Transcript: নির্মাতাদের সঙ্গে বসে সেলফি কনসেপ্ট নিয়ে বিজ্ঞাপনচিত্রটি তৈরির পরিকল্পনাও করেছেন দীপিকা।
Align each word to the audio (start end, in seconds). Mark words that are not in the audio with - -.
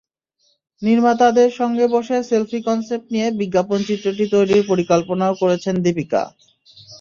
নির্মাতাদের 0.81 1.49
সঙ্গে 1.59 1.85
বসে 1.95 2.17
সেলফি 2.29 2.59
কনসেপ্ট 2.67 3.07
নিয়ে 3.13 3.27
বিজ্ঞাপনচিত্রটি 3.41 4.25
তৈরির 4.33 4.63
পরিকল্পনাও 4.69 5.33
করেছেন 5.41 5.75
দীপিকা। 5.85 6.21